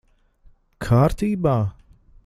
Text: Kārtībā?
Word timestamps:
Kārtībā? 0.87 1.57